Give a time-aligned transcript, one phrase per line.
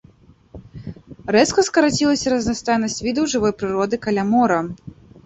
[1.35, 4.59] Рэзка скарацілася разнастайнасць відаў жывой прыроды каля мора.